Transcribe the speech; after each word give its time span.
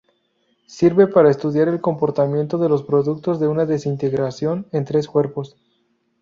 Sirve 0.65 1.05
para 1.05 1.29
estudiar 1.29 1.67
el 1.67 1.79
comportamiento 1.79 2.57
de 2.57 2.67
los 2.69 2.81
productos 2.81 3.39
de 3.39 3.47
una 3.47 3.67
desintegración 3.67 4.65
en 4.71 4.83
tres 4.83 5.07
cuerpos. 5.07 5.57